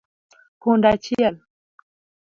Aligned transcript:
Punda 0.59 0.87
achiel 0.95 1.35